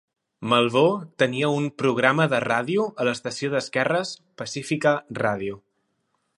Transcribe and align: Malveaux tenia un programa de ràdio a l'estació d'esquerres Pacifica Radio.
Malveaux 0.51 1.03
tenia 1.23 1.51
un 1.57 1.67
programa 1.81 2.27
de 2.33 2.39
ràdio 2.45 2.87
a 3.03 3.07
l'estació 3.09 3.53
d'esquerres 3.55 4.17
Pacifica 4.43 4.99
Radio. 5.23 5.63